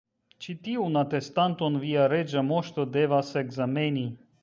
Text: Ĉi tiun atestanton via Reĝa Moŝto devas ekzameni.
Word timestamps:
Ĉi 0.45 0.55
tiun 0.67 0.97
atestanton 1.01 1.79
via 1.85 2.09
Reĝa 2.17 2.45
Moŝto 2.51 2.91
devas 2.99 3.35
ekzameni. 3.47 4.09